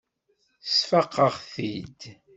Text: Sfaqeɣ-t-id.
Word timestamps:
Sfaqeɣ-t-id. 0.75 2.01